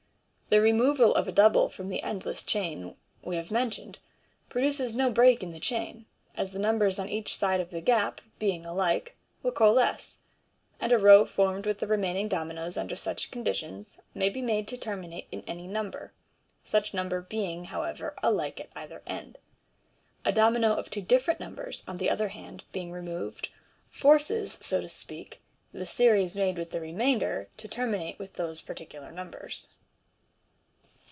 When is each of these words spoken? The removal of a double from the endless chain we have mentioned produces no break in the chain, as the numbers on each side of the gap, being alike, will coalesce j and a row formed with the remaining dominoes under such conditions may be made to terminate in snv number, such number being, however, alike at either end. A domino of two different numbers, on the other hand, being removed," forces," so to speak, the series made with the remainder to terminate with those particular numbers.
The 0.53 0.59
removal 0.59 1.15
of 1.15 1.29
a 1.29 1.31
double 1.31 1.69
from 1.69 1.87
the 1.87 2.03
endless 2.03 2.43
chain 2.43 2.97
we 3.21 3.37
have 3.37 3.51
mentioned 3.51 3.99
produces 4.49 4.93
no 4.93 5.09
break 5.09 5.41
in 5.41 5.53
the 5.53 5.61
chain, 5.61 6.07
as 6.35 6.51
the 6.51 6.59
numbers 6.59 6.99
on 6.99 7.07
each 7.07 7.37
side 7.37 7.61
of 7.61 7.69
the 7.69 7.79
gap, 7.79 8.19
being 8.37 8.65
alike, 8.65 9.15
will 9.43 9.53
coalesce 9.53 10.15
j 10.15 10.17
and 10.81 10.91
a 10.91 10.97
row 10.97 11.23
formed 11.23 11.65
with 11.65 11.79
the 11.79 11.87
remaining 11.87 12.27
dominoes 12.27 12.75
under 12.75 12.97
such 12.97 13.31
conditions 13.31 13.97
may 14.13 14.27
be 14.29 14.41
made 14.41 14.67
to 14.67 14.75
terminate 14.77 15.25
in 15.31 15.41
snv 15.43 15.69
number, 15.69 16.11
such 16.65 16.93
number 16.93 17.21
being, 17.21 17.63
however, 17.63 18.13
alike 18.21 18.59
at 18.59 18.71
either 18.75 19.01
end. 19.07 19.37
A 20.25 20.33
domino 20.33 20.75
of 20.75 20.89
two 20.89 21.01
different 21.01 21.39
numbers, 21.39 21.81
on 21.87 21.95
the 21.95 22.09
other 22.09 22.27
hand, 22.27 22.65
being 22.73 22.91
removed," 22.91 23.47
forces," 23.89 24.57
so 24.61 24.81
to 24.81 24.89
speak, 24.89 25.39
the 25.71 25.85
series 25.85 26.35
made 26.35 26.57
with 26.57 26.71
the 26.71 26.81
remainder 26.81 27.47
to 27.55 27.69
terminate 27.69 28.19
with 28.19 28.33
those 28.33 28.59
particular 28.61 29.13
numbers. 29.13 29.75